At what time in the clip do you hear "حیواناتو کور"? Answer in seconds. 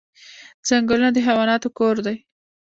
1.27-1.95